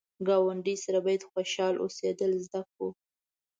[0.27, 2.87] ګاونډي سره باید خوشحال اوسېدل زده کړو